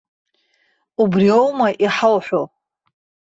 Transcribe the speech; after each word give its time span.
Убриоума 1.01 1.67
иҳауҳәо? 1.85 2.41